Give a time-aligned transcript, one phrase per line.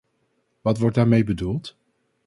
[0.61, 1.77] Wat wordt daarmee bedoeld?